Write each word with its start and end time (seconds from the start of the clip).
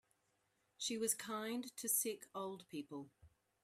She 0.77 0.97
was 0.97 1.13
kind 1.13 1.71
to 1.77 1.87
sick 1.87 2.25
old 2.33 2.67
people. 2.69 3.11